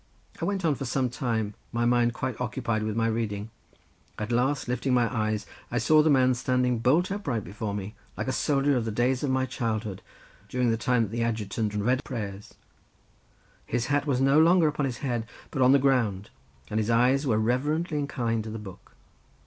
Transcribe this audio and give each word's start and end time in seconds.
I 0.41 0.45
went 0.45 0.65
on 0.65 0.73
for 0.73 0.85
some 0.85 1.11
time, 1.11 1.53
my 1.71 1.85
mind 1.85 2.15
quite 2.15 2.41
occupied 2.41 2.81
with 2.81 2.95
my 2.95 3.05
reading; 3.05 3.51
at 4.17 4.31
last 4.31 4.67
lifting 4.67 4.93
up 4.93 4.95
my 4.95 5.15
eyes, 5.27 5.45
I 5.69 5.77
saw 5.77 6.01
the 6.01 6.09
man 6.09 6.33
standing 6.33 6.79
bolt 6.79 7.11
upright 7.11 7.43
before 7.43 7.75
me, 7.75 7.93
like 8.17 8.27
a 8.27 8.31
soldier 8.31 8.75
of 8.75 8.85
the 8.85 8.91
days 8.91 9.21
of 9.21 9.29
my 9.29 9.45
childhood, 9.45 10.01
during 10.49 10.71
the 10.71 10.75
time 10.75 11.03
that 11.03 11.11
the 11.11 11.21
adjutant 11.21 11.75
read 11.75 12.03
prayers; 12.03 12.55
his 13.67 13.85
hat 13.93 14.07
was 14.07 14.19
no 14.19 14.39
longer 14.39 14.67
upon 14.67 14.87
his 14.87 14.97
head, 15.05 15.27
but 15.51 15.61
on 15.61 15.71
the 15.71 15.77
ground, 15.77 16.31
and 16.71 16.79
his 16.79 16.89
eyes 16.89 17.27
were 17.27 17.37
reverently 17.37 17.99
inclined 17.99 18.43
to 18.45 18.49
the 18.49 18.57
book. 18.57 18.95